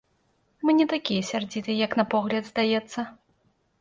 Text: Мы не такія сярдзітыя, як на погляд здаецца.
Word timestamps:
Мы 0.67 0.73
не 0.79 0.87
такія 0.93 1.27
сярдзітыя, 1.31 1.77
як 1.85 1.93
на 2.03 2.09
погляд 2.15 2.43
здаецца. 2.51 2.99